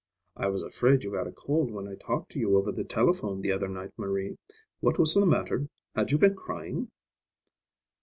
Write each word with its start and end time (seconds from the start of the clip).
"I 0.35 0.47
was 0.47 0.63
afraid 0.63 1.03
you 1.03 1.13
had 1.13 1.27
a 1.27 1.31
cold 1.31 1.69
when 1.69 1.87
I 1.87 1.93
talked 1.93 2.31
to 2.31 2.39
you 2.39 2.57
over 2.57 2.71
the 2.71 2.83
telephone 2.83 3.39
the 3.41 3.51
other 3.51 3.67
night, 3.67 3.91
Marie. 3.97 4.35
What 4.79 4.97
was 4.97 5.13
the 5.13 5.27
matter, 5.27 5.67
had 5.93 6.09
you 6.11 6.17
been 6.17 6.35
crying?" 6.35 6.89